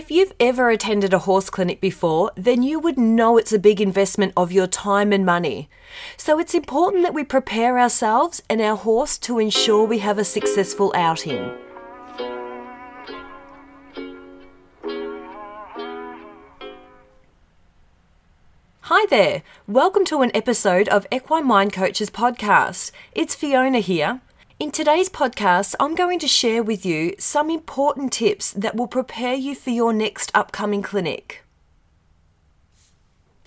[0.00, 3.82] If you've ever attended a horse clinic before, then you would know it's a big
[3.82, 5.68] investment of your time and money.
[6.16, 10.24] So it's important that we prepare ourselves and our horse to ensure we have a
[10.24, 11.52] successful outing.
[18.80, 22.90] Hi there, welcome to an episode of Equine Mind Coaches podcast.
[23.12, 24.22] It's Fiona here.
[24.60, 29.32] In today's podcast, I'm going to share with you some important tips that will prepare
[29.32, 31.42] you for your next upcoming clinic.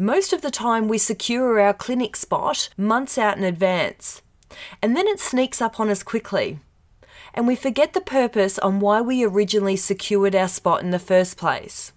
[0.00, 4.22] Most of the time, we secure our clinic spot months out in advance,
[4.80, 6.60] and then it sneaks up on us quickly.
[7.34, 11.36] And we forget the purpose on why we originally secured our spot in the first
[11.36, 11.90] place.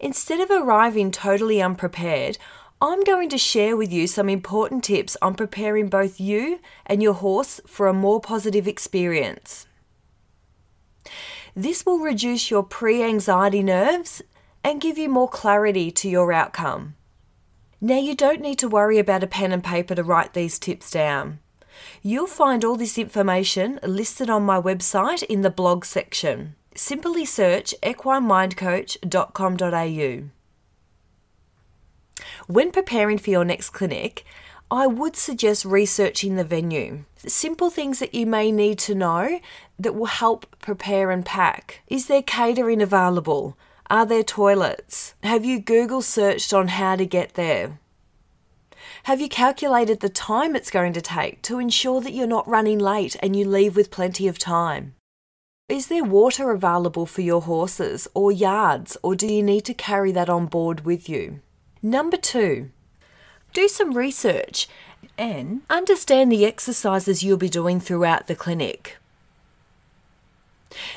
[0.00, 2.38] Instead of arriving totally unprepared,
[2.80, 7.12] I'm going to share with you some important tips on preparing both you and your
[7.12, 9.66] horse for a more positive experience.
[11.54, 14.22] This will reduce your pre anxiety nerves
[14.64, 16.94] and give you more clarity to your outcome.
[17.80, 20.90] Now, you don't need to worry about a pen and paper to write these tips
[20.90, 21.38] down.
[22.02, 26.56] You'll find all this information listed on my website in the blog section.
[26.74, 30.30] Simply search equinemindcoach.com.au.
[32.46, 34.24] When preparing for your next clinic,
[34.70, 37.04] I would suggest researching the venue.
[37.26, 39.40] Simple things that you may need to know
[39.78, 41.80] that will help prepare and pack.
[41.88, 43.56] Is there catering available?
[43.90, 45.14] Are there toilets?
[45.24, 47.80] Have you Google searched on how to get there?
[49.04, 52.78] Have you calculated the time it's going to take to ensure that you're not running
[52.78, 54.94] late and you leave with plenty of time?
[55.68, 60.12] Is there water available for your horses or yards, or do you need to carry
[60.12, 61.40] that on board with you?
[61.82, 62.70] Number two,
[63.52, 64.68] do some research
[65.18, 68.98] and understand the exercises you'll be doing throughout the clinic.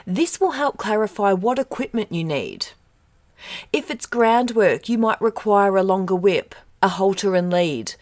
[0.06, 2.68] This will help clarify what equipment you need.
[3.72, 7.96] If it's groundwork, you might require a longer whip, a halter and lead.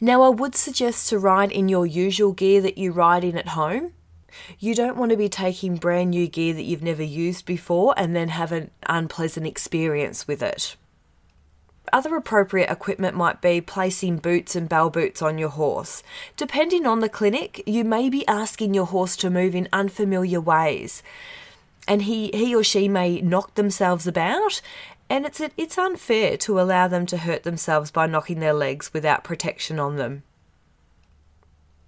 [0.00, 3.48] Now, I would suggest to ride in your usual gear that you ride in at
[3.48, 3.92] home.
[4.58, 8.14] You don't want to be taking brand new gear that you've never used before and
[8.14, 10.76] then have an unpleasant experience with it.
[11.92, 16.02] Other appropriate equipment might be placing boots and bell boots on your horse.
[16.36, 21.02] Depending on the clinic, you may be asking your horse to move in unfamiliar ways
[21.86, 24.60] and he, he or she may knock themselves about
[25.10, 29.24] and it's it's unfair to allow them to hurt themselves by knocking their legs without
[29.24, 30.22] protection on them.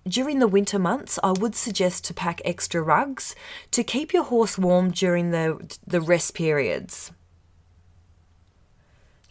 [0.06, 3.34] During the winter months, I would suggest to pack extra rugs
[3.72, 7.10] to keep your horse warm during the, the rest periods.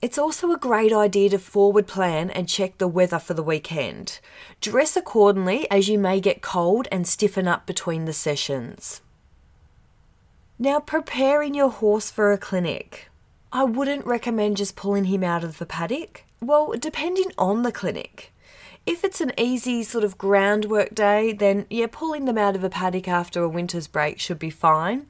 [0.01, 4.19] It's also a great idea to forward plan and check the weather for the weekend.
[4.59, 9.01] Dress accordingly as you may get cold and stiffen up between the sessions.
[10.57, 13.09] Now, preparing your horse for a clinic.
[13.51, 16.23] I wouldn't recommend just pulling him out of the paddock.
[16.41, 18.31] Well, depending on the clinic.
[18.85, 22.69] If it's an easy sort of groundwork day, then yeah, pulling them out of a
[22.69, 25.07] paddock after a winter's break should be fine.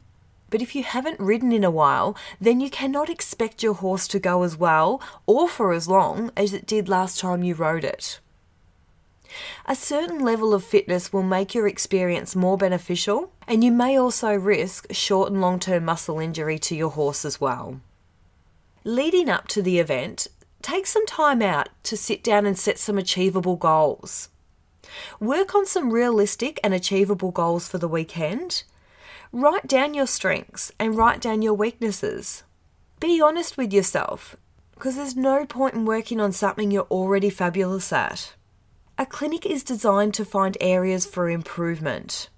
[0.50, 4.20] But if you haven't ridden in a while, then you cannot expect your horse to
[4.20, 8.20] go as well or for as long as it did last time you rode it.
[9.66, 14.34] A certain level of fitness will make your experience more beneficial, and you may also
[14.34, 17.82] risk short and long term muscle injury to your horse as well.
[18.84, 20.28] Leading up to the event,
[20.62, 24.30] take some time out to sit down and set some achievable goals.
[25.20, 28.64] Work on some realistic and achievable goals for the weekend.
[29.32, 32.44] Write down your strengths and write down your weaknesses.
[33.00, 34.38] Be honest with yourself,
[34.74, 38.34] because there's no point in working on something you're already fabulous at.
[38.98, 42.30] A clinic is designed to find areas for improvement.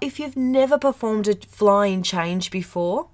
[0.00, 3.08] If you've never performed a flying change before,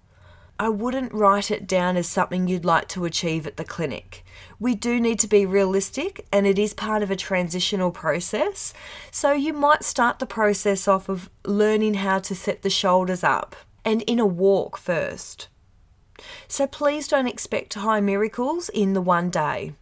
[0.58, 4.24] I wouldn't write it down as something you'd like to achieve at the clinic.
[4.58, 8.72] We do need to be realistic and it is part of a transitional process.
[9.10, 13.56] So you might start the process off of learning how to set the shoulders up
[13.84, 15.48] and in a walk first.
[16.48, 19.74] So please don't expect high miracles in the one day.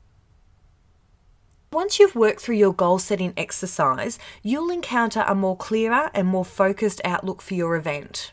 [1.72, 6.44] Once you've worked through your goal setting exercise, you'll encounter a more clearer and more
[6.44, 8.32] focused outlook for your event.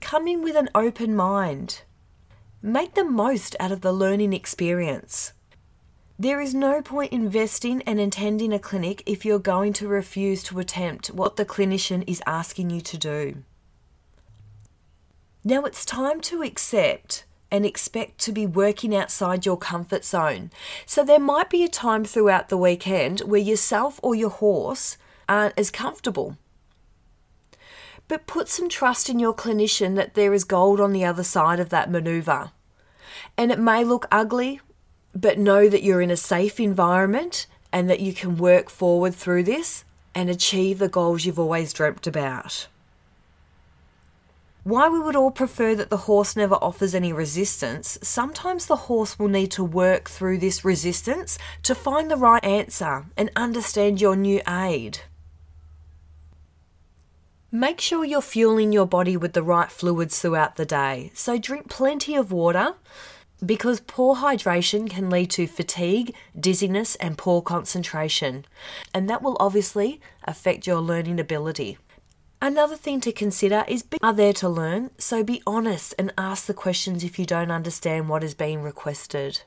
[0.00, 1.82] Come in with an open mind.
[2.62, 5.34] Make the most out of the learning experience.
[6.18, 10.58] There is no point investing and attending a clinic if you're going to refuse to
[10.58, 13.42] attempt what the clinician is asking you to do.
[15.44, 20.50] Now it's time to accept and expect to be working outside your comfort zone.
[20.86, 24.96] So there might be a time throughout the weekend where yourself or your horse
[25.28, 26.36] aren't as comfortable.
[28.08, 31.60] But put some trust in your clinician that there is gold on the other side
[31.60, 32.50] of that maneuver.
[33.36, 34.60] And it may look ugly
[35.14, 39.44] but know that you're in a safe environment and that you can work forward through
[39.44, 42.66] this and achieve the goals you've always dreamt about.
[44.62, 49.18] Why we would all prefer that the horse never offers any resistance, sometimes the horse
[49.18, 54.16] will need to work through this resistance to find the right answer and understand your
[54.16, 55.00] new aid.
[57.50, 61.68] Make sure you're fueling your body with the right fluids throughout the day, so drink
[61.68, 62.74] plenty of water
[63.44, 68.44] because poor hydration can lead to fatigue, dizziness, and poor concentration,
[68.92, 71.78] and that will obviously affect your learning ability.
[72.42, 76.46] Another thing to consider is be are there to learn, so be honest and ask
[76.46, 79.42] the questions if you don't understand what is being requested.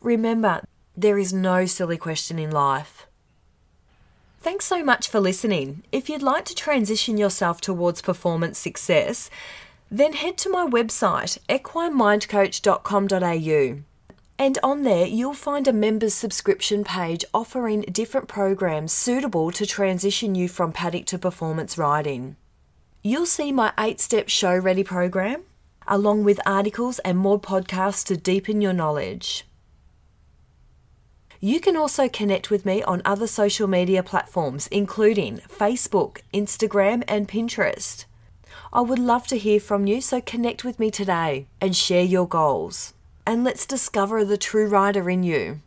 [0.00, 0.62] Remember,
[0.96, 3.08] there is no silly question in life.
[4.40, 5.82] Thanks so much for listening.
[5.90, 9.28] If you'd like to transition yourself towards performance success,
[9.90, 13.82] then head to my website, equinemindcoach.com.au.
[14.42, 20.34] And on there, you'll find a members subscription page offering different programs suitable to transition
[20.34, 22.34] you from paddock to performance riding.
[23.04, 25.44] You'll see my eight step show ready program,
[25.86, 29.46] along with articles and more podcasts to deepen your knowledge.
[31.38, 37.28] You can also connect with me on other social media platforms, including Facebook, Instagram, and
[37.28, 38.06] Pinterest.
[38.72, 42.26] I would love to hear from you, so connect with me today and share your
[42.26, 42.92] goals.
[43.24, 45.60] And let's discover the true rider in you.